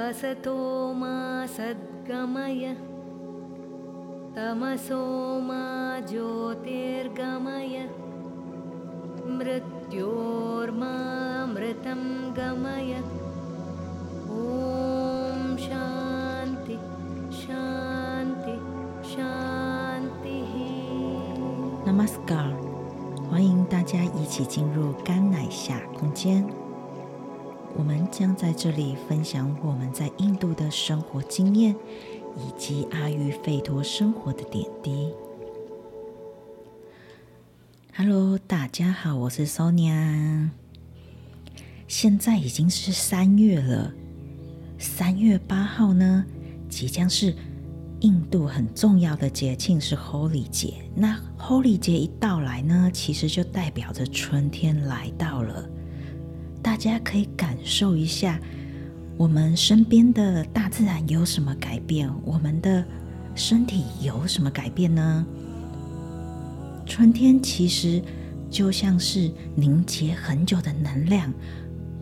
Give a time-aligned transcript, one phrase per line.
[0.00, 0.56] असतो
[1.00, 1.16] मा
[1.56, 2.64] सद्गमय
[4.36, 5.00] तमसो
[5.48, 5.64] मा
[6.08, 7.76] ज्योतिर्गमय
[9.38, 9.92] मृत्योर्मामृतं
[12.38, 12.92] गमय
[14.38, 16.76] ॐ शान्ति
[17.42, 18.56] शान्ति
[19.12, 20.54] शान्तिः
[21.86, 22.48] Namaskar，
[23.28, 26.65] 欢迎大家一起进入甘乃夏空间。
[27.77, 31.75] 我们将在这里分享我们在印度的生活经验，
[32.35, 35.13] 以及阿育吠陀生活的点滴。
[37.95, 40.49] Hello，大家好，我是 Sonia。
[41.87, 43.93] 现在已经是三月了，
[44.79, 46.25] 三月八号呢，
[46.67, 47.35] 即将是
[47.99, 50.73] 印度很重要的节庆，是 Holy 节。
[50.95, 55.69] 那 Holy 节一到来呢，其实就代表着春天来到了。
[56.67, 58.37] 大家可以感受一下，
[59.15, 62.11] 我们身边的大自然有什么改变？
[62.25, 62.85] 我们的
[63.35, 65.25] 身体有什么改变呢？
[66.85, 68.03] 春天其实
[68.51, 71.33] 就像是凝结很久的能量，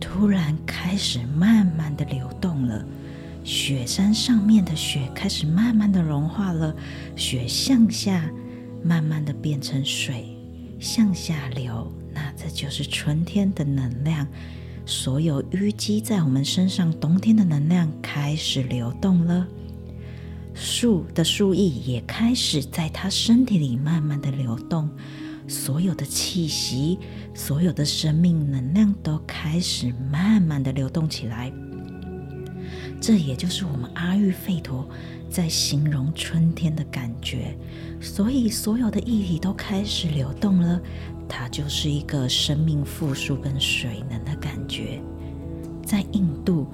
[0.00, 2.84] 突然开始慢慢的流动了。
[3.44, 6.74] 雪山上面的雪开始慢慢的融化了，
[7.14, 8.28] 雪向下
[8.82, 10.36] 慢慢的变成水，
[10.80, 11.90] 向下流。
[12.12, 14.26] 那这就是春天的能量。
[14.86, 19.44] 所有淤积在我们身上冬天的能量开始流动了。
[20.54, 24.88] 树的树液也开始在它身体里慢慢的流动，
[25.48, 26.98] 所有的气息，
[27.34, 31.52] 所有的生命能量都开始慢慢的流动起来。
[33.00, 34.88] 这也就是我们阿育吠陀
[35.28, 37.58] 在形容春天的感觉。
[38.00, 40.80] 所以，所有的液体都开始流动了，
[41.28, 45.00] 它就是一个生命复苏跟水能的感觉。
[45.84, 46.66] 在印度。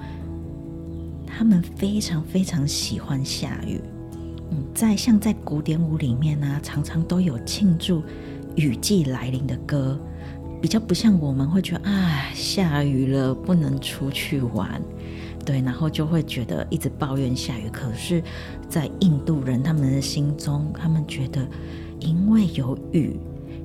[1.35, 3.81] 他们非常非常喜欢下雨，
[4.51, 8.03] 嗯，在像在古典舞里面呢、常常都有庆祝
[8.55, 9.99] 雨季来临的歌，
[10.61, 14.79] 比较不像我们会觉得啊，下雨了不能出去玩，
[15.43, 17.67] 对，然后就会觉得一直抱怨下雨。
[17.71, 18.21] 可是，
[18.69, 21.47] 在印度人他们的心中，他们觉得
[21.99, 23.17] 因为有雨，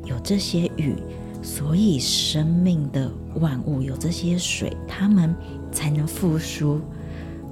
[0.09, 0.95] 有这些雨，
[1.43, 5.35] 所以生命的万物有这些水，它们
[5.71, 6.81] 才能复苏。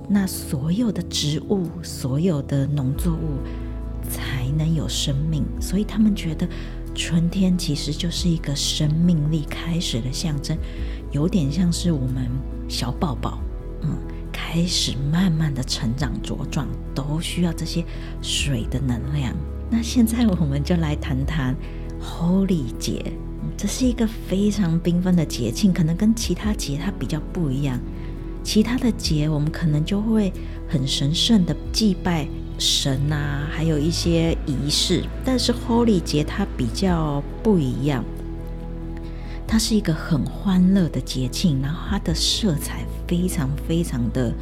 [0.09, 3.39] 那所有的植物，所有的农作物
[4.09, 6.49] 才能有生命，所以他们觉得
[6.95, 10.57] 春天其实就是一个生命力开始的象征，
[11.11, 12.31] 有点像是我们
[12.69, 13.41] 小宝宝，
[13.83, 13.99] 嗯，
[14.33, 17.85] 开始慢慢的成长茁壮，都需要这些
[18.23, 19.35] 水的能量。
[19.69, 21.53] 那现在我们就来谈谈
[22.07, 23.13] Holy 节，
[23.57, 27.79] 这是一个非常缤纷的节庆，可能跟其他节它比较不一样。
[28.45, 30.33] 其他的节，我们可能就会
[30.69, 32.29] 很神圣的祭拜
[32.59, 35.03] 神啊，还有一些仪式。
[35.25, 38.05] 但是 Holy 节它比较不一样，
[39.49, 44.33] 它是一个很欢乐的节庆，然后它的色彩非常非常的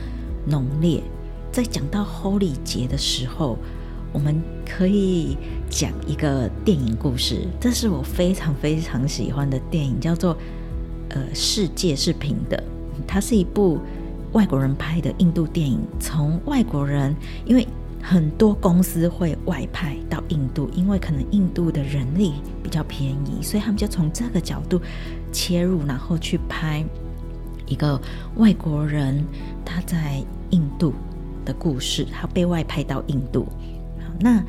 [0.47, 1.03] 浓烈。
[1.51, 3.57] 在讲到 Holy 节的时候，
[4.15, 5.37] 我们可以
[5.69, 10.35] 讲一个电影故事，这是我非常非常喜欢的电影，叫做
[11.09, 12.57] 《呃世界是平的》。
[13.09, 13.81] 它是一部
[14.31, 17.13] 外国人拍的印度电影，从外国人，
[17.45, 17.67] 因为
[18.01, 24.81] 很多公司会外派到印度，因为可能印度的人力比较便宜，所以他们就从这个角度
[25.33, 26.85] 切入，然后去拍
[27.67, 28.01] 一个
[28.37, 29.25] 外国人
[29.65, 30.95] 他在印度
[31.45, 33.49] 的故事，他被外派到印度。
[34.21, 34.43] 那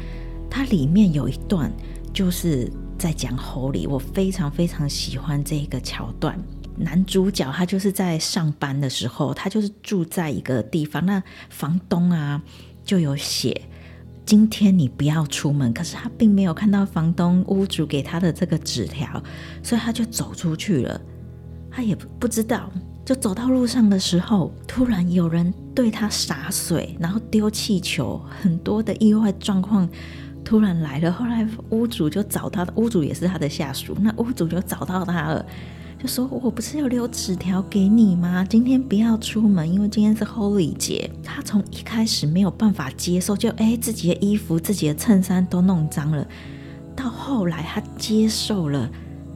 [0.49, 1.71] 它里面有一段
[2.13, 6.39] 就是在讲 Holi，我非常非常喜欢这个桥段。
[6.77, 12.41] 男主角他就是在上班的时候，他就是住在一个地方，那房东啊
[12.83, 13.61] 就有写
[14.25, 19.23] 今天你不要出门，可是他并没有看到房东屋主给他的这个纸条，
[19.63, 20.99] 所以他就走出去了。
[21.71, 22.69] 他也不知道，
[23.05, 29.87] 就走到路上的时候，突然有人对他洒水，然后丢气球，很多的意外状况
[30.43, 31.11] 突然来了。
[31.11, 35.45] 后来屋主就找他，屋主也是他的下属，那屋主就找到他了。
[36.01, 38.43] 就说我不是有留纸条给你吗？
[38.49, 41.09] 今天不要出门，因为今天是 Holi 节。
[41.23, 46.27] 他从一开始没有办法接受，就哎自己的衣服、自己的衬衫都弄脏了。
[46.95, 48.89] 到后来他接受了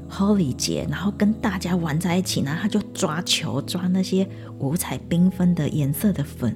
[0.10, 4.28] Holi 节，然后跟大家玩在一起，然后他就抓球、抓那些
[4.60, 6.56] 五彩缤纷的颜色的粉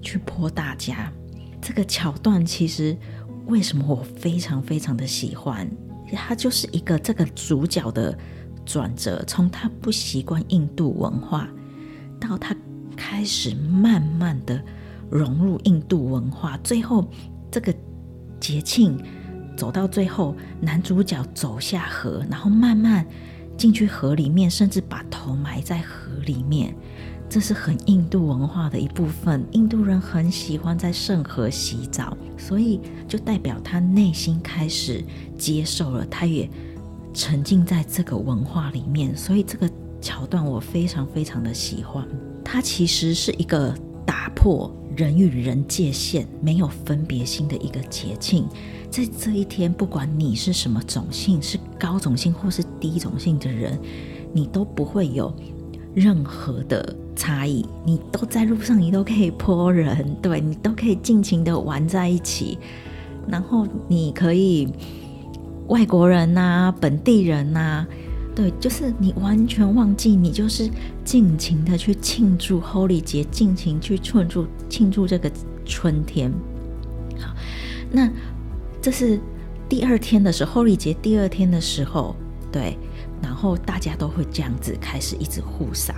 [0.00, 1.12] 去泼大家。
[1.60, 2.96] 这个桥段其实
[3.46, 5.68] 为什么我非常非常的喜欢？
[6.12, 8.16] 它就是一个这个主角的。
[8.66, 11.46] 转折，从他不习惯印度文化，
[12.18, 12.56] 到他
[12.96, 14.58] 开始慢慢的
[15.10, 16.58] 融入印度文化。
[16.64, 17.06] 最后，
[17.50, 17.74] 这个
[18.40, 18.98] 节庆
[19.56, 23.06] 走到最后，男主角走下河，然后慢慢
[23.56, 26.74] 进去河里面，甚至把头埋在河里面。
[27.26, 29.44] 这是很印度文化的一部分。
[29.52, 35.02] 印度人很喜欢在圣河洗澡，所以就代表他内心开始
[35.36, 36.48] 接受了，他也
[37.12, 39.16] 沉浸在这个文化里面。
[39.16, 39.68] 所以这个
[40.00, 42.06] 桥段我非常非常的喜欢。
[42.44, 43.74] 它其实是一个
[44.06, 48.46] 打破人与人界限、没有分别心的一个节庆。
[48.94, 53.76] 在这一天，不管你是什么种姓，是高种姓或是低种姓的人，
[54.32, 55.34] 你都不会有
[55.92, 62.56] 任何的差异，你都在路上，你都可以泼人，对，你都可以尽情的玩在一起，
[63.26, 64.68] 然后你可以
[65.66, 67.88] 外国人呐、啊，本地人呐、啊，
[68.32, 70.70] 对，就是你完全忘记，你就是
[71.04, 75.28] 尽情的去庆祝 Holy 节，尽情去庆祝庆祝这个
[75.64, 76.32] 春天。
[77.18, 77.34] 好，
[77.90, 78.08] 那
[78.84, 79.18] 这是
[79.66, 82.14] 第二天的时候，Holi 节第二天的时候，
[82.52, 82.76] 对。
[83.22, 85.94] 然后大家都会这样子开始一直互撒。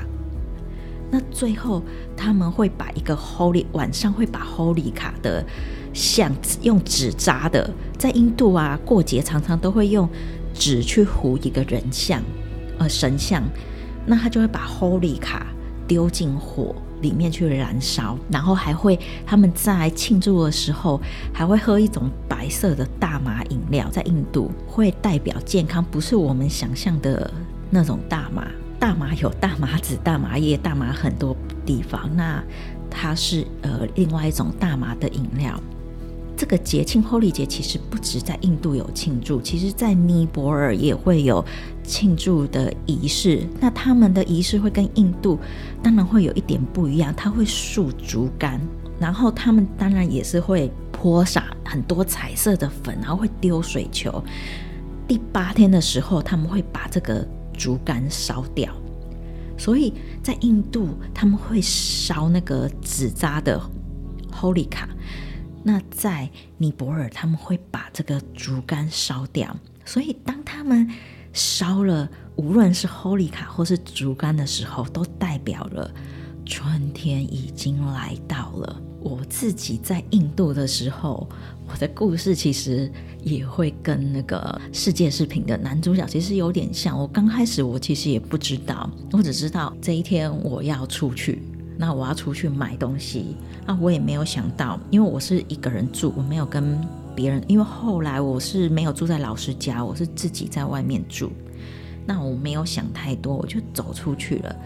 [1.10, 1.82] 那最后
[2.16, 5.44] 他们会把一个 Holy 晚上会把 Holy 卡的
[5.92, 7.68] 像用纸扎的，
[7.98, 10.08] 在印度啊过节常常都会用
[10.54, 12.22] 纸去糊一个人像
[12.78, 13.42] 呃神像，
[14.06, 15.48] 那他就会把 Holy 卡
[15.88, 21.00] 丢进火里面去燃烧，然后还会他们在庆祝的时候
[21.32, 27.30] 还会喝一种白色的大麻饮料，在印度会代表健康，不是我们想象的
[27.70, 28.46] 那种大麻。
[28.78, 31.34] 大麻有大麻籽、大麻叶、大麻很多
[31.64, 32.44] 地方，那
[32.90, 35.58] 它是呃另外一种大麻的饮料。
[36.36, 41.42] 这个节庆 Holi 节其实不止在印度有庆祝，其实在尼泊尔也会有
[41.82, 43.46] 庆祝的仪式。
[43.58, 45.38] 那他们的仪式会跟印度
[45.82, 48.60] 当然会有一点不一样，他会竖竹竿，
[49.00, 54.22] 然后他们当然也是会泼洒很多彩色的粉，然后会丢水球。
[55.08, 58.70] 第八天的时候，他们会把这个竹竿烧掉。
[59.56, 63.58] 所以在印度他们会烧那个纸扎的
[64.30, 64.86] Holi 卡。
[65.68, 70.88] 那在尼泊尔，他们会把这个竹竿烧掉，所以当他们
[71.32, 75.90] 烧了，无论是 Holi 卡或是竹竿的时候，都代表了
[76.44, 78.80] 春天已经来到了。
[79.00, 81.28] 我自己在印度的时候，
[81.68, 82.88] 我的故事其实
[83.24, 86.96] 也会跟那个世界视频的男主角其实有点像。
[86.96, 91.42] 我刚开始我其实也不知道，我只知道这一天我要出去。
[91.76, 93.36] 那我要出去买东西，
[93.66, 96.80] 那我也没有想到，因为我是一个人住，我没有跟
[97.14, 101.30] 别人，因为后来我是没有住在老师家，我是自己在外面住。
[102.06, 104.56] 那我没有想太多，我就走出去了。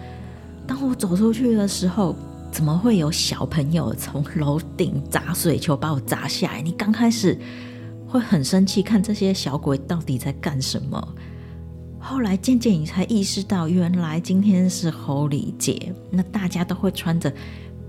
[0.67, 2.15] 当我走出去的时候，
[2.53, 6.63] 怎么会有小朋友从楼顶砸水球把我砸下来？
[6.63, 7.39] 你刚开始
[8.07, 11.15] 会很生气，看这些小鬼到底在干什么？
[12.01, 17.33] 后来渐渐你才意识到，原来今天是 Holi 节，那大家都会穿着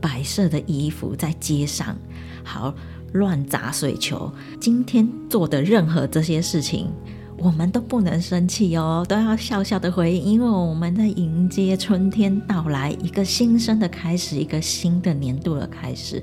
[0.01, 1.95] 白色的衣服在街上，
[2.43, 2.75] 好
[3.13, 4.31] 乱砸水球。
[4.59, 6.91] 今天做的任何这些事情，
[7.37, 16.21] 我们都不能生气哦，都要笑笑的回应，因为我们在迎接春天到来，一个新生的开始，一个新的年度的开始。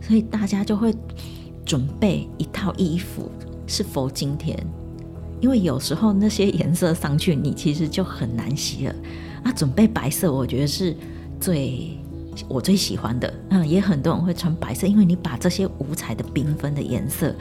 [0.00, 0.94] 所以大家就会
[1.64, 3.30] 准备一套衣服，
[3.66, 4.58] 是否今天。
[5.40, 8.94] 因为有时候那些颜色上去，你其实就很难洗了。
[9.44, 10.96] 啊，准备白色，我觉得是
[11.38, 11.96] 最
[12.48, 13.32] 我最喜欢的。
[13.50, 17.34] 嗯，也很多人会穿白色，因为你把这些五彩的缤纷的颜色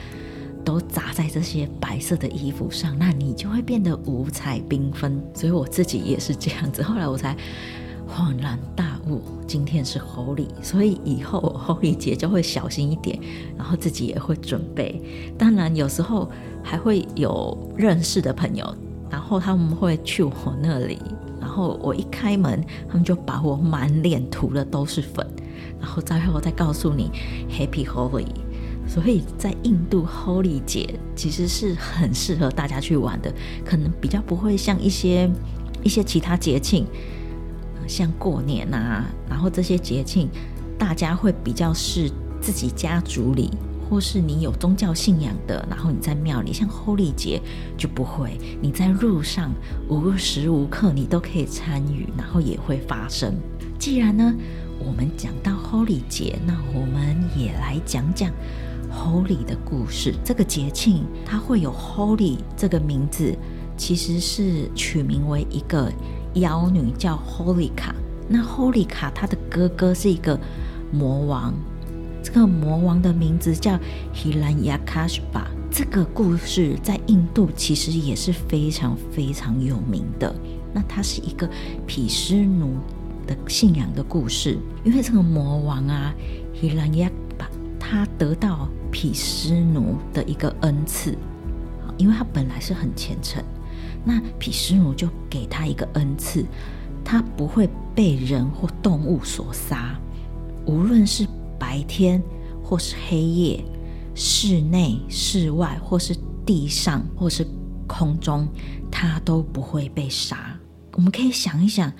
[0.63, 5.19] 都砸在这些白色的衣服上，那你就会变得五彩缤纷。
[5.33, 6.83] 所以我自己也是这样子。
[6.83, 7.35] 后来我才
[8.07, 13.17] 恍然大悟，今天是 Holi，所以以后 Holi 节就会小心一点，
[13.57, 15.01] 然后自己也会准备。
[15.37, 16.29] 当然有时候。
[16.67, 18.75] 还会有认识的朋友，
[19.07, 20.99] 然后他们会去我那里，
[21.39, 25.25] 然后我一开门，他们就把我满脸涂的都是粉，
[25.79, 27.11] 然后再后再告诉你
[27.49, 28.25] Happy Holi。
[28.87, 33.31] 所以在印度 Holy 节其实是很适合大家去玩的，
[33.63, 35.29] 可能比较不会像一些
[35.83, 36.85] 一些其他节庆，
[37.87, 40.29] 像过年啊，然后这些节庆
[40.77, 43.51] 大家会比较是自己家族里。
[43.89, 47.41] 或是你有宗教信仰的，然后你在庙里，像 Holy 节
[47.77, 49.51] 就不会，你在路上
[49.89, 53.35] 无时无刻你都可以参与，然后也会发生。
[53.77, 54.33] 既然呢，
[54.79, 58.31] 我们讲到 Holy 节，那我们也来讲讲
[58.91, 60.13] Holy 的故事。
[60.23, 63.37] 这个节庆它会有 Holy 这个名字，
[63.77, 65.91] 其实是取名为一个
[66.35, 67.93] 妖女叫 Holy 卡
[68.27, 70.39] 那 Holika 他的哥哥是一个
[70.91, 71.53] 魔王，
[72.25, 73.79] 这个魔王的名字叫
[74.15, 75.45] Hiranyakashipa。
[75.69, 80.33] 这个故事在印度其实也是非常非常有名的。
[80.73, 81.47] 那它是一个
[81.85, 82.77] 毗湿奴
[83.27, 86.11] 的信仰的故事，因为这个魔王啊
[86.59, 87.47] 希兰雅巴
[87.79, 91.15] 他得到毗湿奴的一个恩赐，
[91.95, 93.43] 因为他本来是很虔诚，
[94.03, 96.43] 那毗湿奴就给他一个恩赐，
[97.03, 99.95] 他不会被人或动物所杀，
[100.65, 101.27] 无论是
[101.59, 102.21] 白天
[102.63, 103.63] 或是黑夜。
[104.17, 107.45] 室内、室外，或是地上，或是
[107.85, 108.47] 空中，
[108.89, 110.57] 他都不会被杀。
[110.93, 111.91] 我们可以想一想，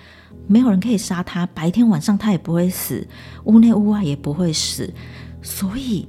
[0.47, 3.05] 没有人可以杀他，白天晚上他也不会死，
[3.43, 4.93] 屋内屋外也不会死。
[5.41, 6.07] 所以，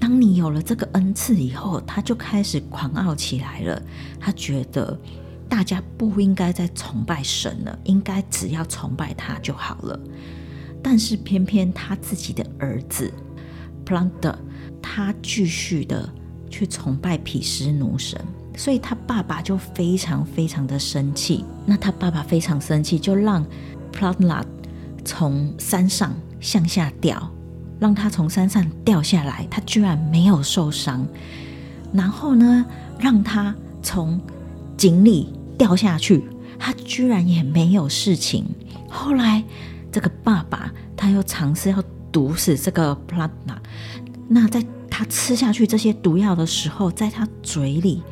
[0.00, 3.80] 当你有了这个恩赐以后，他就开始狂傲起来了。
[4.18, 4.98] 他觉得
[5.48, 10.00] 大家不应该再崇拜神了，应该只要崇拜他就好了。
[10.88, 13.12] 但是，偏偏他自己的儿子
[13.84, 14.36] Prahlada
[14.80, 16.08] 他继续的
[16.48, 18.24] 去崇拜毗湿奴神，
[18.56, 21.44] 所以他爸爸就非常非常的生气。
[21.66, 23.44] 那他爸爸非常生气，就让
[23.92, 24.44] Prahlad
[25.04, 27.34] 从山上向下掉，
[27.80, 31.04] 让他从山上掉下来，他居然没有受伤。
[31.92, 32.64] 然后呢，
[33.00, 33.52] 让他
[33.82, 34.20] 从
[34.76, 36.22] 井里掉下去，
[36.60, 38.44] 他居然也没有事情。
[38.88, 39.42] 后来
[39.96, 43.30] 这个爸爸他又尝试要毒死这个 Prahlad，
[44.28, 48.02] 那在他吃下去这些毒药的时候，在他嘴里，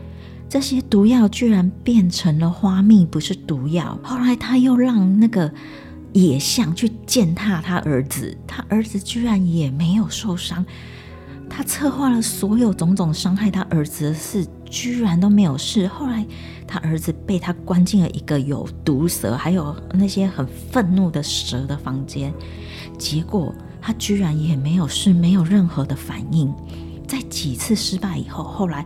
[0.49, 3.99] 这些毒药居然变成了花蜜，不是毒药。
[4.03, 5.53] 后来他又让那个
[6.15, 10.65] 野象去践踏他儿子，他儿子居然也没有受伤。
[11.51, 15.87] 他策划了所有种种伤害他儿子的事，居然都没有事。
[15.89, 16.27] 后来
[16.67, 22.33] 他儿子被他关进了一个有毒蛇，还有那些很愤怒的蛇的房间，
[22.99, 23.55] 结果。
[23.87, 26.51] 他居然也没有事，没有任何的反应。
[27.07, 28.83] 在几次失败以后，后来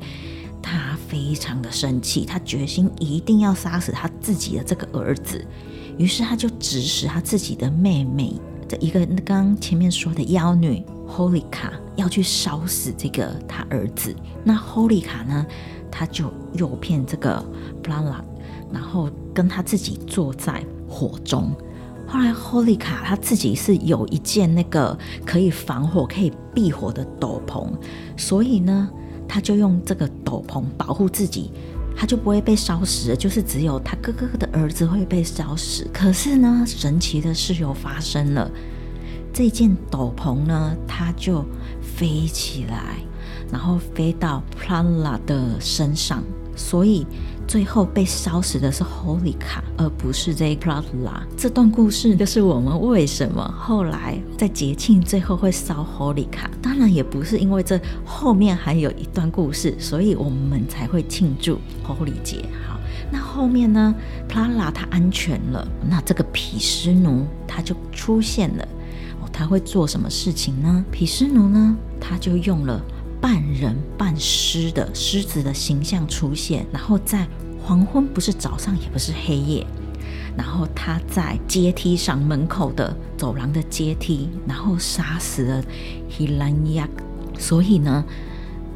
[0.61, 5.47] 他非常的生气，他决心一定要杀死他自己的这个儿子。
[5.99, 8.35] 于是他就指使他自己的妹妹，
[8.69, 14.15] 这一个刚刚前面说的妖女 Holika 要去烧死这个他儿子。
[14.45, 15.47] 那 Holika 呢，
[15.91, 17.45] 他就诱骗这个
[17.83, 18.03] 布拉
[18.73, 21.51] 然后跟他自己坐在火中。
[22.07, 24.97] 后来，Holika 他自己是有一件那个
[25.27, 27.69] 可以防火、可以避火的斗篷，
[28.17, 28.89] 所以呢，
[29.27, 31.51] 他就用这个斗篷保护自己，
[31.95, 33.15] 他就不会被烧死。
[33.15, 35.87] 就是只有他哥哥的儿子会被烧死。
[35.93, 38.51] 可是呢，神奇的事又发生了，
[39.39, 41.45] 这件斗篷呢，它就
[41.81, 42.97] 飞起来，
[43.53, 46.25] 然后飞到 Prala 的身上，
[46.57, 47.07] 所以。
[47.47, 51.23] 最后被烧死的是 Holika，而不是这 Prala。
[51.35, 56.45] 这段故事就是我们为什么后来在节庆最后会烧 Holika。
[56.61, 62.45] 当然也不是因为这后面还有一段故事，所以我们才会庆祝 Holi 节。
[62.67, 62.79] 好，
[63.11, 63.95] 那后面呢
[64.29, 68.69] ，Prala 他安全了，那这个毗湿奴他就出现了。
[69.39, 70.85] 他会做什么事情呢？
[70.91, 72.83] 毗湿奴呢，他就用了。
[73.21, 77.25] 半人半狮的狮子的形象出现，然后在
[77.63, 79.65] 黄昏，不是早上，也不是黑夜，
[80.37, 85.65] 然后他在阶梯上门口的走廊的阶梯，然后杀死了
[86.11, 86.89] Hiranyak。
[87.39, 88.05] 所以呢，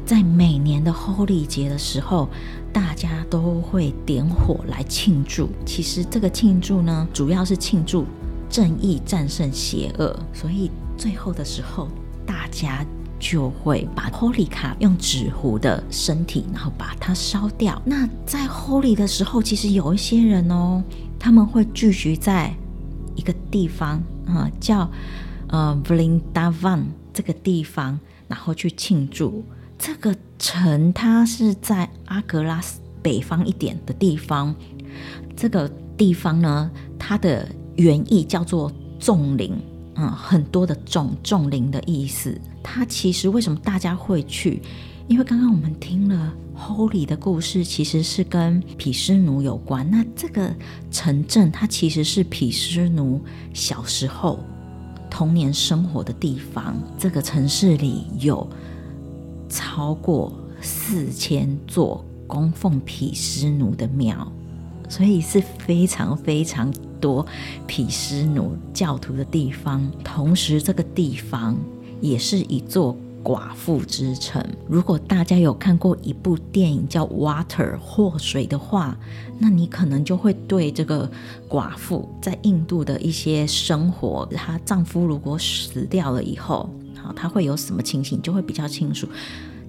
[0.05, 2.29] 在每年的 Holy 节的时候，
[2.71, 5.49] 大家都会点火来庆祝。
[5.65, 8.05] 其实这个庆祝呢，主要是庆祝
[8.53, 10.15] 正义战胜邪恶。
[10.31, 11.89] 所以最后的时候，
[12.25, 12.85] 大家。
[13.19, 17.81] 就会把 Holika 用纸糊的身体，然后把它烧掉。
[17.85, 20.83] 那在 Holy 的时候，其实有一些人哦，
[21.17, 22.53] 他们会聚集在
[23.15, 24.91] 一个地方啊、叫
[25.47, 26.83] 呃 Vrindavan
[27.13, 29.45] 这个地方，然后去庆祝。
[29.79, 34.53] 这个城它是在阿格拉斯北方一点的地方。
[35.33, 36.69] 这个地方呢，
[36.99, 39.55] 它的原意叫做众灵。
[39.95, 44.59] 嗯，很多的众众灵的意思，它其实为什么大家会去？
[45.07, 49.87] 因为刚刚我们听了 Holy 的故事，其实是跟毗湿奴有关。
[49.91, 50.51] 那这个
[50.89, 53.21] 城镇，它其实是毗湿奴
[53.53, 54.39] 小时候
[55.11, 56.75] 童年生活的地方。
[56.97, 58.47] 这个城市里有
[59.47, 64.31] 超过四千座供奉毗湿奴的庙，
[64.93, 66.71] 所以是非常非常。
[67.03, 67.27] 多
[67.67, 71.53] 毗湿奴教徒的地方，同时这个地方
[71.99, 74.41] 也是一座寡妇之城。
[74.69, 78.97] 如果大家有看过一部电影叫《Water》祸水的话，
[79.37, 81.11] 那你可能就会对这个
[81.49, 89.05] 寡妇在印度的一些生活，她丈夫如果死掉了以后，好，她会有什么情形，就会比较清楚。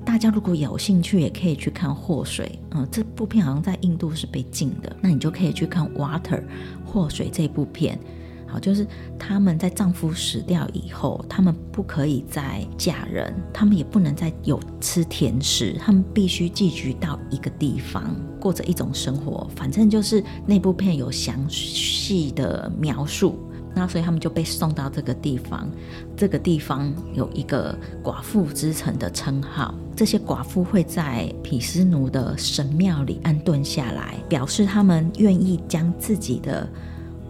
[0.05, 2.59] 大家如果有兴趣，也可以去看《祸水》。
[2.77, 6.41] 嗯，这部片好像在印度是被禁的，那你就可以去看《Water》
[6.85, 7.99] 祸水这部片。
[8.47, 8.87] 好就是
[9.19, 19.51] 他们在丈夫死掉以后，他们不可以再嫁人，他们也不能再有吃甜食，他们必须寄居到一个地方，过着一种生活。
[19.57, 23.37] 反正就是那部片有详细的描述，
[23.75, 25.69] 那所以他们就被送到这个地方。
[26.17, 36.69] 这个地方有一个寡妇之城的称号，这些寡妇会在毗湿奴的神庙里安顿下来，表示他们愿意将自己的。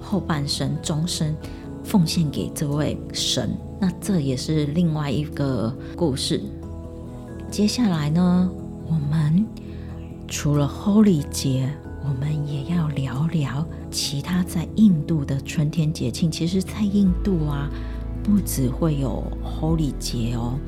[0.06, 1.34] 后半生终身
[1.82, 6.42] 奉献给这位神，那这也是另外一个故事。
[7.50, 8.50] 接下来呢，
[8.86, 9.46] 我们
[10.28, 11.70] 除了 Holy 节，
[12.04, 16.28] 我们也要聊聊其他在印度的春天节庆。
[16.28, 17.70] 其实，在印度啊，
[18.24, 20.58] 不只会有 Holy 节哦。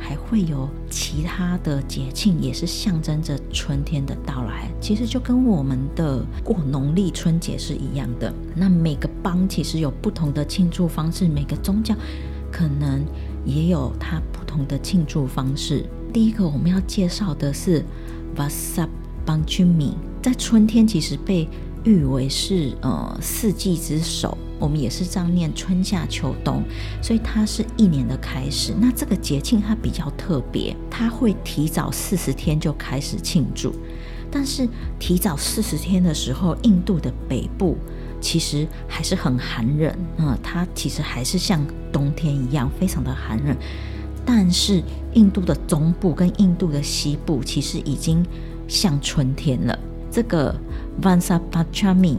[0.00, 4.70] 还会有其他的节庆，也是象征着春天的到来。
[4.80, 8.32] 其实就跟我们的过农历春节是一样的。
[8.54, 11.96] 那每个邦其实有不同的庆祝方式，每个宗教
[12.52, 13.04] 可能
[13.44, 15.84] 也有它不同的庆祝方式。
[16.12, 17.84] 第一个我们要介绍的是
[18.36, 18.86] Vasa
[19.26, 21.48] Panchami，在春天其实被
[21.84, 24.36] 誉为是呃四季之首。
[24.60, 26.64] 我们也是这样念春夏秋冬，
[27.00, 28.74] 所以它是一年的开始。
[28.76, 33.72] 那这个节庆它比较特别，它会提早四十天就开始庆祝。
[34.32, 34.68] 但是
[34.98, 37.76] 提早四十天的时候，印度的北部
[38.20, 43.56] 其实还是很寒冷，嗯，它其实还是像冬天一样非常的寒冷。
[44.26, 44.82] 但是
[45.14, 48.26] 印度的中部跟印度的西部其实已经
[48.66, 49.78] 像春天了。
[50.10, 50.54] 这个
[51.02, 52.18] Van Sapachami，。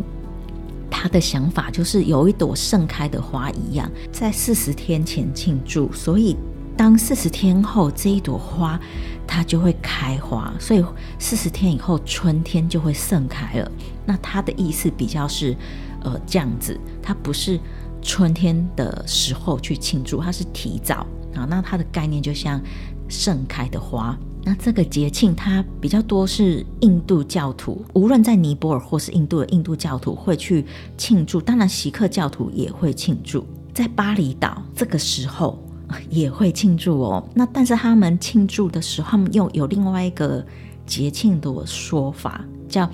[0.91, 6.35] 他的想法就是有一朵盛开的花一样，在四十天前庆祝，所以
[6.75, 8.77] 当四十天后这一朵花
[9.25, 10.83] 它就会开花，所以
[11.19, 13.71] 四十天以后春天就会盛开了。
[14.05, 15.55] 那他的意思比较是，
[16.01, 17.57] 呃，这样子，他不是
[18.01, 21.45] 春天的时候去庆祝，他是提早啊。
[21.47, 22.59] 那他的概念就像
[23.07, 24.17] 盛开的花。
[24.43, 30.65] 那这个节庆它比较多是印度教徒，无论在尼泊尔或是印度的印度教徒会去
[30.97, 35.61] 庆祝，当然锡克教徒也会庆祝，在巴厘岛这个时候
[36.09, 37.23] 也会庆祝哦。
[37.35, 40.43] 那但是他们庆祝的时候，他们又有另外一个
[40.85, 42.89] 节庆的说法，叫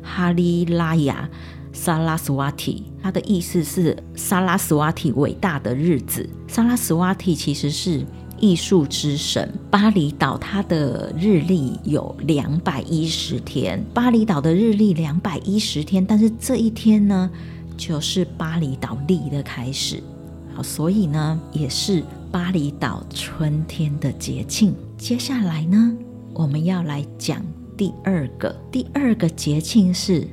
[0.00, 1.28] 哈利拉雅
[1.72, 6.26] 萨拉斯瓦提，它的意思是萨拉斯瓦提伟大的日子。
[6.46, 8.06] 萨拉斯瓦提其实是。
[8.38, 13.82] 艺术之神巴厘岛，它的日历有两百一十天。
[13.92, 17.30] 巴厘岛的日历两百一十天，但是这一天呢，
[17.76, 20.02] 就是巴厘岛历的开始。
[20.54, 24.74] 好，所以呢，也是巴厘岛春天的节庆。
[24.96, 25.92] 接下来呢，
[26.32, 27.44] 我们要来讲
[27.76, 30.28] 第二个，第二个节庆是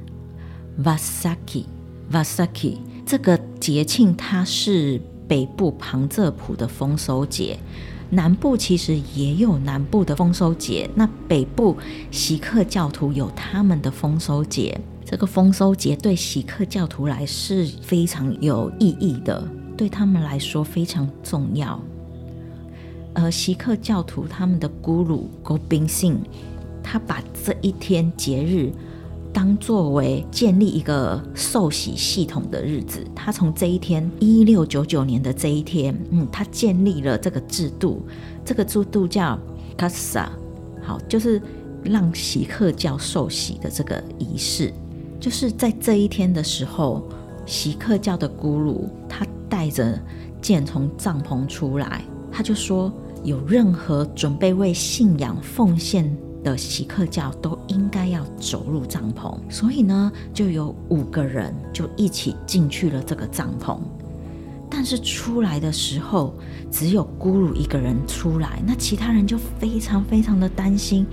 [0.83, 1.65] Vasaki。
[2.11, 7.57] Vasaki 这个节庆，它是北部旁遮普的丰收节。
[8.13, 11.77] 南部其实也有南部的丰收节，那北部
[12.11, 14.79] 锡克教徒有他们的丰收节。
[15.05, 19.47] 这个丰收节对锡克教徒来是非常有意义的，
[19.77, 21.81] 对他们来说非常重要。
[23.13, 26.19] 而锡克教徒他们的咕噜 Gobin Singh，
[26.83, 28.71] 他把这一天节日。
[29.33, 38.01] 当作为建立一个受洗系统的日子，他从这一天一六九九年的这一天，嗯，他建立了这个制度，
[38.43, 39.39] 这个制度叫
[39.77, 40.27] Khalsa，
[40.81, 41.41] 好，就是
[41.83, 44.73] 让席克教受洗的这个仪式，
[45.19, 47.07] 就是在这一天的时候，
[47.45, 49.97] 席克教的咕噜他带着
[50.41, 52.91] 剑从帐篷出来，他就说，
[53.23, 63.79] 有任何准备为信仰奉献的席克教都应该要走入帐篷，所以呢，就有五个人就一起进去了这个帐篷。
[64.69, 66.33] 但是出来的时候，
[66.69, 71.05] 只有咕噜一个人出来，那其他人就非常非常的担心。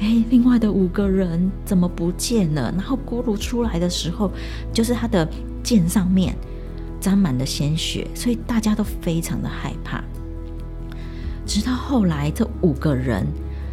[0.00, 2.72] 哎，另外的五个人怎么不见了？
[2.76, 4.30] 然后咕噜出来的时候，
[4.72, 5.28] 就是他的
[5.62, 6.36] 剑上面
[7.00, 10.02] 沾满了鲜血，所以大家都非常的害怕。
[11.46, 13.26] 直到后来，这五个人。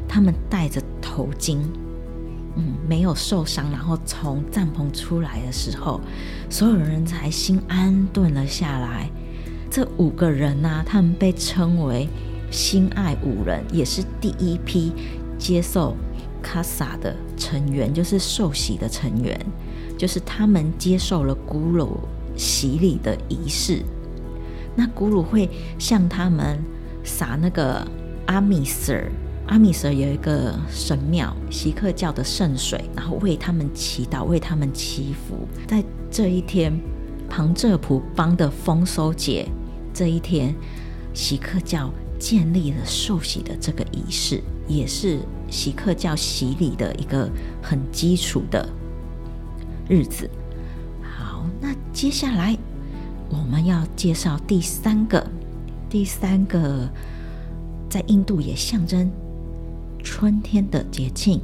[0.10, 1.58] 他们戴着头巾，
[2.58, 6.02] 嗯，没有受伤，然后从帐篷出来的时候，
[6.50, 9.10] 所有人才心安顿了下来。
[9.70, 12.10] 这五个人呢、他们被称为
[12.50, 14.92] 心爱五人也是第一批
[15.38, 15.96] 接受
[16.42, 19.40] 卡萨的成员，就是受洗的成员，
[19.98, 22.00] 就是他们接受了古鲁
[22.36, 23.84] 洗礼的仪式。
[24.76, 26.58] 那古鲁会向他们
[27.04, 27.86] 撒那个
[28.26, 29.12] 阿米瑟尔，
[29.48, 35.48] 阿米舍有一个神庙，锡克教的圣水，然后为他们祈祷，为他们祈福。
[35.66, 36.78] 在这一天，
[37.30, 39.48] 旁遮普邦的丰收节
[39.94, 40.54] 这一天，
[41.14, 47.30] 锡克教建立了受洗的这个仪式，也是锡克教洗礼的一个
[47.62, 48.68] 很基础的
[49.88, 50.30] 日子。
[51.02, 52.58] 好，那接下来
[53.30, 55.26] 我们要介绍第三个，
[55.90, 56.86] 第三个
[57.90, 59.10] 在印度也象征
[60.04, 61.42] 春天的节庆。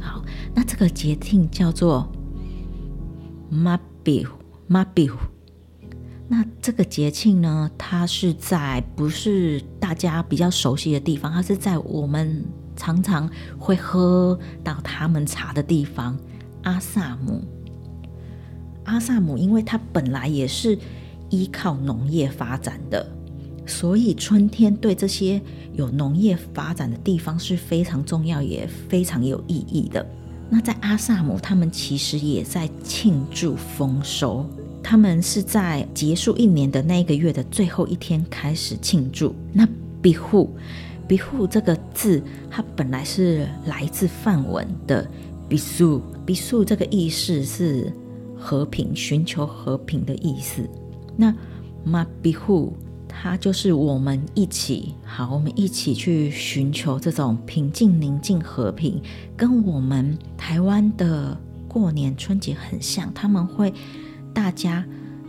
[0.00, 0.24] 好，
[0.54, 2.10] 那这个节庆叫做
[3.50, 5.12] Mabu，Mabu。
[6.26, 12.44] 那这个节庆呢，它是在不是大家比较熟悉的地方，它是在我们
[12.76, 16.18] 常常会喝到他们茶的地方——
[16.64, 17.42] 阿萨姆。
[18.84, 20.78] 阿萨姆，因为它本来也是
[21.28, 23.06] 依靠农业发展的，
[23.66, 25.40] 所以春天对这些
[25.72, 30.04] 有农业发展的地方是非常重要，也非常有意义的。
[30.50, 34.46] 那在阿萨姆，他们其实也在庆祝丰收。
[34.82, 39.34] 他们是在结束一年的那一个月的最后一天开始庆祝。
[39.52, 39.66] 那
[40.02, 40.50] 比户，
[41.08, 45.08] 比户这个字，它本来是来自梵文的
[45.48, 47.90] 比苏，比苏这个意思是
[48.38, 50.68] 和平，寻求和平的意思。
[51.16, 51.34] 那
[51.82, 52.74] 马比户，
[53.16, 59.00] 它就是我们一起，好，我们一起去寻求这种平静、宁静、和平，
[59.36, 63.72] 跟我们台湾的过年春节很像，他们会。
[64.34, 64.84] 大家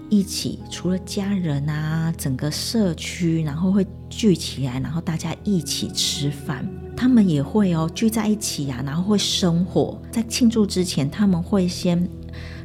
[0.09, 6.67] 一起，除了家人啊，整个社区，然后会聚起来，然后大家一起吃饭。
[6.97, 10.01] 他们也会哦聚在一起呀、啊，然后会生火。
[10.11, 12.09] 在庆祝之前，他们会先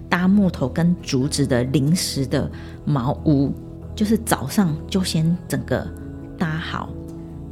[0.08, 2.50] 搭木头跟竹子的临时的
[2.86, 3.52] 茅屋，
[4.00, 5.86] 就是早上就先整个
[6.38, 6.88] 搭好。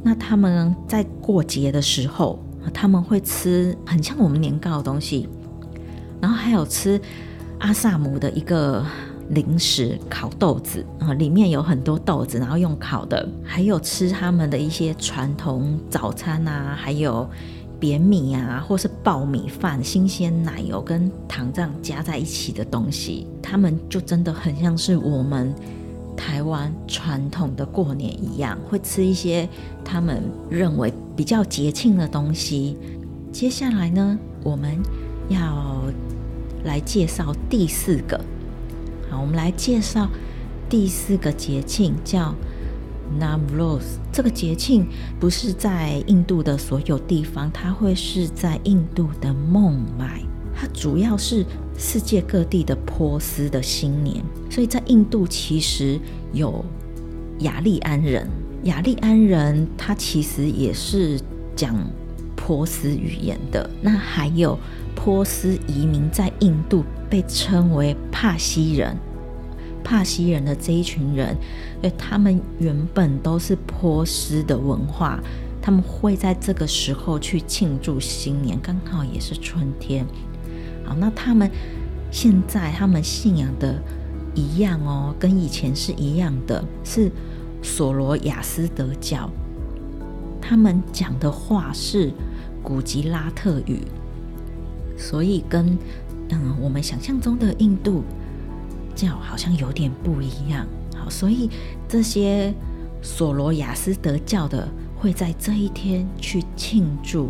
[0.01, 2.39] 那他们在过节的时候，
[2.73, 5.29] 他们会吃很像我们年糕的东西，
[6.19, 6.99] 然后还有吃。
[7.59, 8.83] 阿萨姆的一个
[9.31, 17.29] 零食烤豆子啊，里面有很多豆子，然后用烤的，还有吃他们的一些传统早餐啊，还有
[17.77, 25.53] 扁米啊，或是爆米饭、新鲜奶油跟糖这样加在一起的东西，他们就真的很像是我们
[26.19, 29.47] 台湾传统的过年一样，会吃一些
[29.85, 32.77] 他们认为比较节庆的东西。
[33.31, 34.77] 接下来呢，我们
[35.29, 35.81] 要。
[36.65, 38.19] 来介绍第四个，
[39.09, 40.09] 好，我们来介绍
[40.67, 42.35] 第四个节庆，叫
[43.17, 43.97] Navroz。
[44.11, 44.85] 这个节庆
[45.21, 50.21] 不是在印度的所有地方，它会是在印度的孟买。
[50.59, 51.45] 它主要是
[51.77, 55.97] 世界各地的波斯的新年，所以在印度其实
[56.33, 56.65] 有
[57.39, 58.27] 雅利安人。
[58.63, 61.17] 雅利安人他其实也是
[61.55, 61.73] 讲
[62.35, 63.69] 波斯语言的。
[63.81, 64.59] 那还有。
[65.01, 68.97] 波斯移民在印度被称为帕西人，
[69.81, 71.37] 帕西人的这一群人，
[71.81, 75.17] 因他们原本都是波斯的文化，
[75.61, 80.05] 他们会在这个时候去庆祝新年，刚好也是春天。
[80.89, 81.49] 好，那他们
[82.11, 83.79] 现在他们信仰的
[84.33, 87.11] 一样哦，跟以前是一样的，是
[87.61, 89.29] 索罗亚斯德教，
[90.41, 92.11] 他们讲的话是
[92.63, 93.83] 古吉拉特语。
[94.97, 95.77] 所以跟
[96.29, 98.03] 嗯我们想象中的印度
[98.95, 100.65] 教好像有点不一样。
[100.97, 101.49] 好，所以
[101.87, 102.51] 这些
[103.03, 107.29] 索罗亚斯德教的会在这一天去庆祝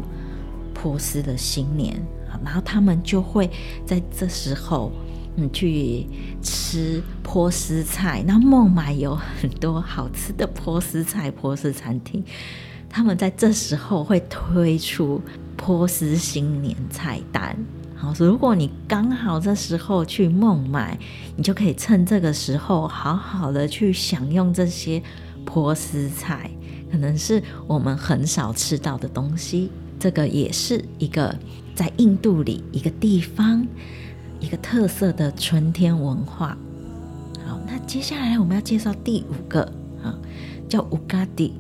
[0.74, 2.02] 波斯的新年。
[2.44, 3.50] 然后他们就会
[3.86, 4.92] 在这时候
[5.38, 6.06] 嗯去
[6.42, 8.24] 吃波斯菜。
[8.28, 12.24] 那孟买有很多好吃的波斯菜、波斯餐厅，
[12.90, 15.22] 他们在这时候会推出。
[15.62, 17.54] 波斯新年菜单，
[17.94, 20.98] 好，如果你刚好这时候去孟买，
[21.36, 25.04] 你就可以趁这个时候好好的去享用这些
[25.44, 26.50] 波斯菜，
[26.90, 29.70] 可能是我们很少吃到的东西。
[30.00, 31.38] 这个也是一个
[31.76, 33.68] 在印度里一个地方
[34.40, 36.58] 一个特色的春天文化。
[37.46, 39.62] 好，那接下来我们要介绍第五个
[40.02, 40.18] 啊，
[40.70, 41.54] 叫乌嘎迪。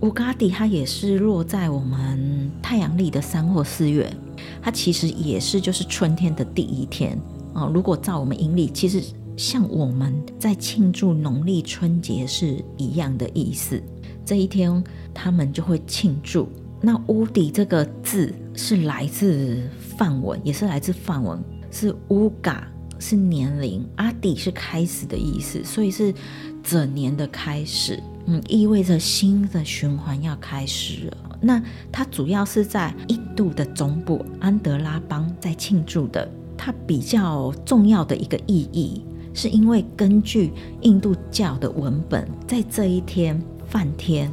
[0.00, 4.12] 乌嘎迪它也是落在我们太阳历的三或四月，
[4.60, 7.18] 它其实也是就是春天的第一天
[7.52, 7.70] 啊。
[7.72, 9.02] 如果照我们阴历，其实
[9.36, 13.82] 像我们在庆祝农历春节是一样的意思。
[14.24, 16.48] 这一天他们就会庆祝。
[16.84, 19.62] 那乌迪这个字是来自
[19.96, 21.40] 梵文，也是来自梵文，
[21.70, 22.66] 是乌嘎，
[22.98, 26.12] 是年龄，阿迪是开始的意思，所以是
[26.60, 31.16] 整年的开始，嗯，意味着新的循环要开始了。
[31.40, 44.28] 那它主要是在印度的中部安德拉邦在庆祝的，它比较重要的一个意义，是因为根据印度教的文本，在这一天梵天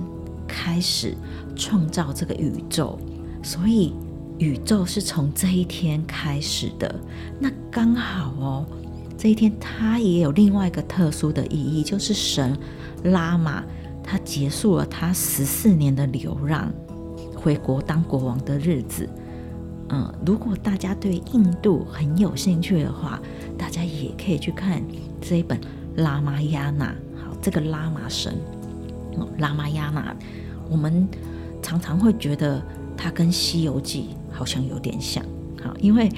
[0.47, 1.15] 开始。
[1.59, 2.97] 创造这个宇宙，
[3.43, 3.93] 所以
[4.37, 6.95] 宇宙是从这一天开始的。
[7.37, 8.65] 那刚好哦，
[9.17, 12.57] 这一天它也有另外一个特殊的意义，就是神
[13.03, 13.61] 拉玛
[14.01, 16.71] 他结束了他十四年的流浪，
[17.35, 19.07] 回国当国王的日子。
[19.89, 23.19] 嗯，如果大家对印度很有兴趣的话，
[23.57, 24.81] 大家也可以去看
[25.19, 25.59] 这一本
[25.97, 26.85] 《拉玛亚纳》。
[27.21, 28.33] 好，这个拉玛神，
[29.17, 30.15] 哦，拉玛亚纳，
[30.69, 31.05] 我们。
[31.69, 32.59] 常常会觉得
[32.97, 35.23] 它跟《西游记》好像有点像，
[35.63, 36.09] 好，因为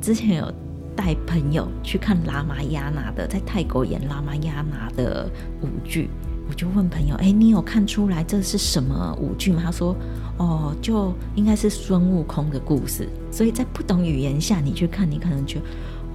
[0.00, 0.50] 之前有
[0.96, 5.30] 带朋友去看拉玛亚纳的，在泰国演拉玛亚纳的
[5.60, 6.08] 舞剧，
[6.48, 9.94] 我就问朋友：“哎，你有看出来这是什么舞剧吗？”他说
[10.38, 15.64] ：“哦，就应该是孙悟空的故事。”所以在不懂语言下，你去看，你可能觉得：“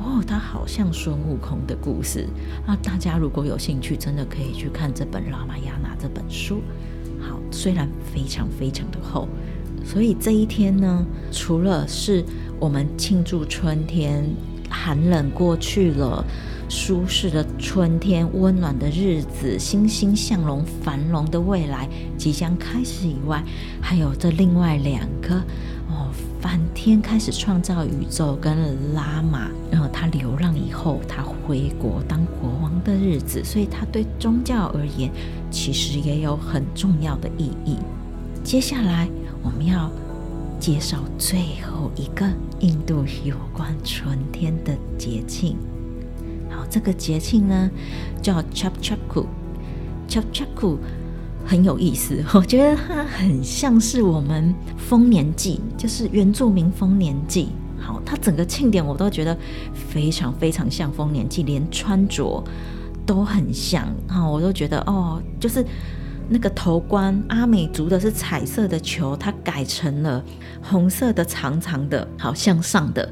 [0.03, 2.27] 哦，它好像孙悟空的故事。”
[2.65, 6.63] 那大家如果有兴趣，真的可以去看这本《拉玛亚纳》这本书。
[7.21, 9.27] 好，虽然非常非常的厚，
[9.85, 12.25] 所以这一天呢，除了是
[12.59, 14.25] 我们庆祝春天
[14.69, 16.25] 寒冷过去了，
[16.67, 23.43] 舒适的春天，温暖的日子，欣欣向荣，繁荣的未来即将开始以外，
[23.81, 25.35] 还有这另外两个
[25.89, 26.09] 哦，
[26.41, 35.11] 梵天开始创造宇宙，跟拉玛，然后他流浪以后，他回国当国王的日子，所以他对宗教而言，
[35.51, 37.77] 其实也有很重要的意义。
[38.43, 39.07] 接下来
[39.43, 39.91] 我们要
[40.59, 42.27] 介绍最后一个
[42.59, 45.55] 印度有关春天的节庆。
[46.49, 47.69] 好，这个节庆呢
[48.19, 49.27] 叫 Chap Chaku。
[50.09, 50.77] Chap Chaku
[51.45, 57.49] 很有意思， 我觉得它很像是我们丰年祭，就是原住民丰年祭。
[57.79, 59.37] 好，它整个庆典我都觉得
[59.73, 62.43] 非常非常像丰年祭，连穿着。
[63.03, 65.65] 都很像哈，我都觉得哦，就是
[66.29, 70.23] 那个头冠，阿美族的是彩色的球，它改成了
[70.61, 73.11] 红色的长长的，好向上的，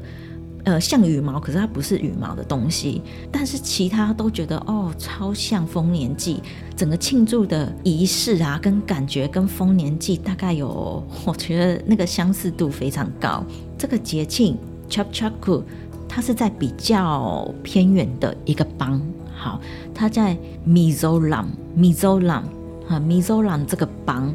[0.64, 3.00] 呃，像羽毛，可是它不是羽毛的东西。
[3.32, 6.42] 但是其他都觉得哦，超像丰年祭，
[6.76, 13.42] 整个庆祝的仪式啊，跟感觉跟丰年祭大概有， 我觉得那个相似度非常高。
[13.78, 14.56] 这个节庆
[14.88, 15.62] Chap Chaku，
[16.06, 19.00] 它是在比较偏远的一个邦。
[19.34, 19.58] 好，
[19.94, 22.44] 它在米佐兰，米佐兰
[22.86, 24.34] 啊，米佐兰这个邦，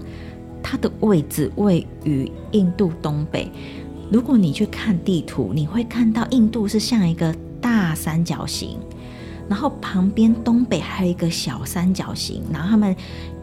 [0.63, 3.51] 它的位置位于印度东北。
[4.11, 8.77] 如果你去看地图，你会看到印度是像一个大三角形，
[9.49, 12.95] 然后旁边东北还有一个小三角形，然后他们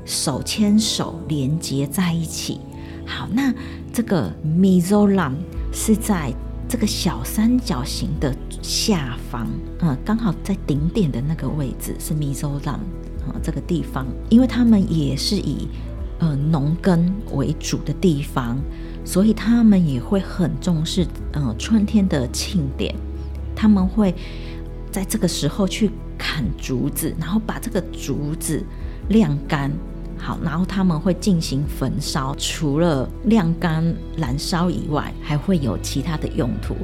[0.05, 2.61] 手牵手连接在一起。
[3.07, 3.53] 好，那
[3.93, 5.35] 这个米佐兰
[5.73, 6.33] 是在。
[6.69, 9.47] 这个小三角形的下方，
[9.81, 12.77] 嗯，刚好在顶点的那个位置是米佐兰
[13.27, 15.69] 啊，这个地方，因为他们也是以
[16.19, 18.59] 呃农耕为主的地方，
[19.05, 22.95] 所以他们也会很重视呃春天的庆典，
[23.55, 24.15] 他们会
[24.91, 28.65] 在这个时候去砍竹子，然后把这个竹子
[29.09, 29.71] 晾干。
[30.25, 33.85] 好，然后他们会进行焚烧，除了晾干、
[34.17, 36.77] 燃烧以外，还会有其他的用途。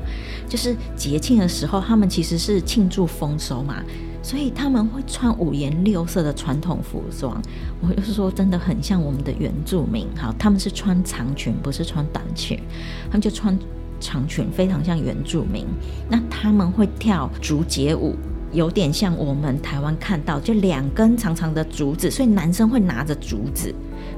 [0.48, 3.80] 就是节庆的时候，他们其实是庆祝丰收嘛，
[4.22, 7.40] 所以他们会穿五颜六色的传统服装。
[7.80, 10.06] 我就是说，真的很像我们的原住民。
[10.16, 12.58] 好，他们是穿长裙，不是穿短裙，
[13.06, 13.58] 他们就穿
[14.00, 15.66] 长裙，非常像原住民。
[16.08, 18.14] 那他们会跳竹节舞。
[18.50, 23.74] 有点像我们台湾看到，就两根长长的竹子，所以男生会拿着竹子，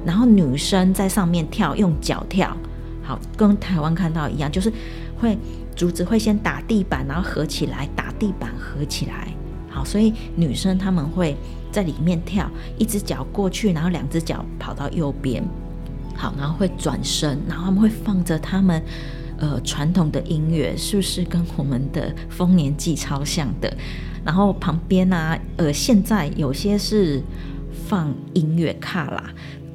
[0.06, 2.56] 然后女生在上面跳，用脚跳。
[3.02, 4.72] 好，跟台湾看到一样，就是
[5.18, 5.36] 会
[5.74, 9.34] 竹子会先打地板，然后合起来，打地板合起来。
[9.70, 11.34] 好，所以女生她们会
[11.72, 15.42] 在里面跳，一只脚过去，然后两只脚跑到右边。
[16.16, 18.82] 好，然后会转身，然后他们会放着他们
[19.38, 23.74] 呃传统的音乐，是不是跟我们的丰年祭超像的？
[24.22, 27.22] 然后旁边呢、啊，呃，现在有些是
[27.88, 29.30] 放音乐卡啦，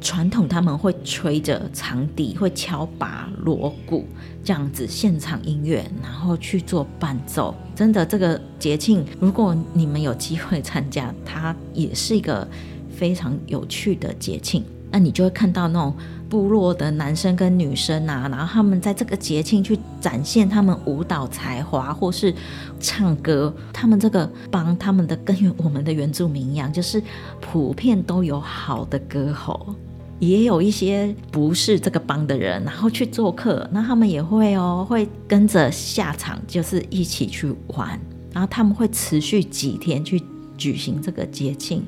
[0.05, 4.05] 传统他们会吹着长笛，会敲拔锣鼓
[4.43, 7.55] 这样子现场音乐，然后去做伴奏。
[7.75, 12.47] 真的，这个节庆如果你们有机会参加，它也是一个
[12.95, 14.63] 非常有趣的节庆。
[14.91, 15.93] 那你就会看到那种
[16.29, 22.31] 部落的男生跟女生啊，然后他们在这个节庆去展现他们舞蹈才华，或是
[22.79, 23.51] 唱歌。
[23.73, 27.01] 他们这个帮他们的跟我们的原住民一样，就是
[27.41, 29.75] 普遍都有好的歌喉。
[30.19, 37.99] 也有一些不是这个帮的人，然后去做客，那他们也会哦，会跟着下场，就是一起去玩。
[38.33, 40.21] 然后他们会持续几天去
[40.57, 41.83] 举行这个节庆，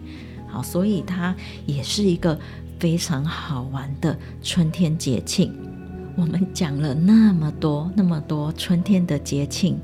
[0.48, 1.36] 好，所以它
[1.66, 2.38] 也是一个
[2.80, 5.54] 非常好玩的春天节庆。
[6.16, 9.80] 我们讲了那么多那么多春天的节庆，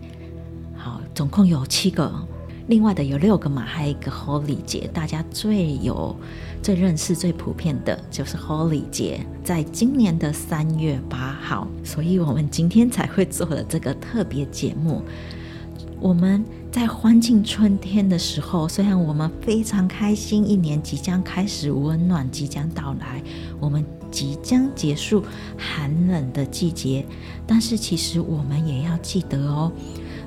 [0.76, 2.12] 好，总共有七个。
[2.68, 6.16] 另外的有六个嘛，还有一个 Holi 节，大家最有、
[6.62, 15.02] 最认识、最普遍的就是 Holi 节，在今年的三月八号，所以我们今天才会做了这个特别节目。
[16.00, 23.22] 我们在欢庆春天的时候，虽然我们非常开心，一年即将开始，温暖即将到来，
[23.60, 25.24] 我们即将结束
[25.58, 27.06] 寒冷的季节，
[27.46, 29.72] 但是其实我们也要记得哦。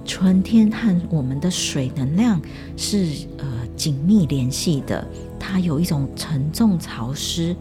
[0.07, 2.41] 春天和我们的水能量
[2.77, 5.05] 是呃紧密联系的，
[5.39, 7.55] 它有一种沉重潮湿，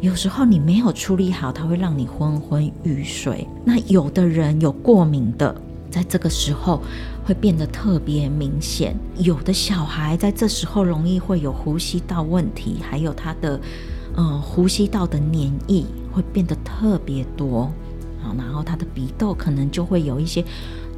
[0.00, 3.48] 有时候你没有处理好，它会让你昏昏欲睡。
[3.64, 5.54] 那有的人有过敏的，
[5.90, 6.82] 在这个时候
[7.24, 8.94] 会变得特别明显。
[9.18, 13.58] 有的小孩在这时候容易会有呼吸道问题，还有他的
[14.14, 17.72] 呃呼吸道的黏液会变得特别多，
[18.22, 20.44] 好，然后他的鼻窦可能就会有一些。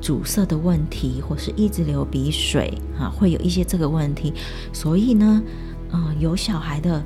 [0.05, 4.35] 阻塞的问题，或是一直流鼻水啊，会有一些这个问题。
[4.71, 5.43] 所以呢，
[5.95, 7.03] 嗯，有小孩的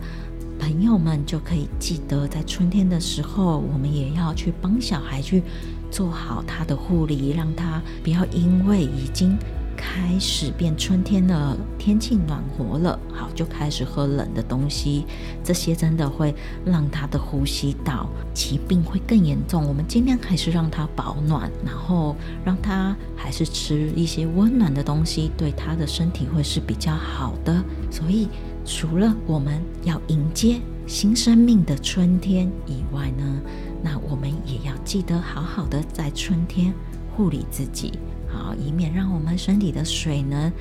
[0.58, 5.44] 朋友们就可以记得，在春天的时候，我们也要去帮小孩去
[5.92, 9.38] 做好他的护理，让他不要因为已经。
[9.80, 15.06] 开始变春天了，天气暖和了，好，就开始喝冷的东西，
[15.44, 19.64] 这些真的会让他的呼吸道疾病会更严重。
[19.64, 27.62] 我们尽量还是让他保暖，然后让他还是吃一些温暖的东西，对他的身体会是比较好的。
[27.88, 28.28] 所以，
[28.64, 33.40] 除了我们要迎接新生命的春天以外呢，
[33.80, 36.74] 那我们也要记得好好的在春天
[37.16, 37.92] 护理自己。
[38.30, 40.52] 好，以免让我们身体的水呢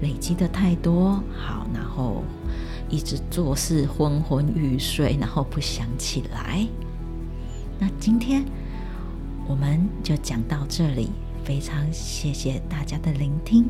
[0.00, 1.22] 累积的太多。
[1.36, 2.22] 好，然后
[2.88, 6.66] 一直做事昏昏欲睡，然后不想起来。
[7.78, 8.44] 那今天
[9.46, 11.10] 我们就讲到这里，
[11.44, 13.66] 非常谢谢大家的聆听。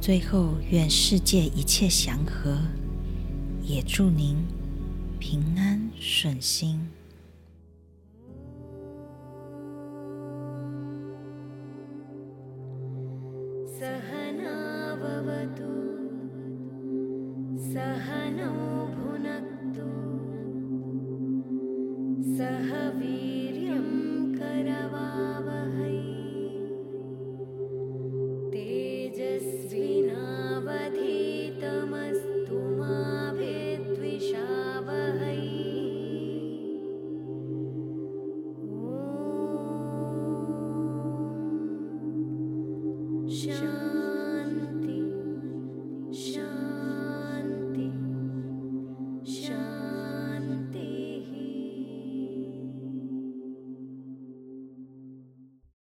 [0.00, 2.58] 最后，愿世界一切祥和，
[3.62, 4.36] 也祝您
[5.18, 6.80] 平安顺心。